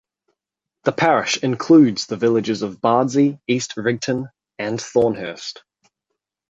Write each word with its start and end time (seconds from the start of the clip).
The 0.85 0.93
parish 0.93 1.37
includes 1.43 2.07
the 2.07 2.17
villages 2.17 2.63
of 2.63 2.81
Bardsey, 2.81 3.39
East 3.47 3.75
Rigton 3.75 4.31
and 4.57 4.79
Thornhurst. 4.81 5.61